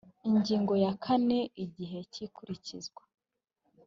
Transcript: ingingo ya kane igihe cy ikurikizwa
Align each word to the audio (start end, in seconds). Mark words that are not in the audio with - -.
ingingo 0.29 0.73
ya 0.83 0.91
kane 1.03 1.39
igihe 1.63 1.99
cy 2.11 2.19
ikurikizwa 2.25 3.03